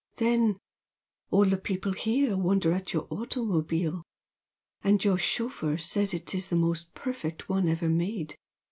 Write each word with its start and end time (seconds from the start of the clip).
Then 0.15 0.57
all 1.29 1.45
the 1.45 1.57
people 1.59 1.93
here 1.93 2.35
wonder 2.35 2.71
at 2.73 2.91
your 2.91 3.05
automobile 3.11 4.01
and 4.83 5.03
your 5.03 5.19
chauffeur 5.19 5.77
says 5.77 6.11
it 6.15 6.33
is 6.33 6.47
the 6.47 6.55
most 6.55 6.95
perfect 6.95 7.47
one 7.49 7.69
ever 7.69 7.87
made! 7.87 8.35